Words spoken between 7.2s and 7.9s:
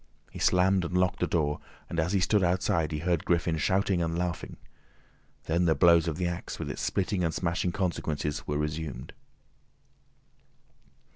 and smashing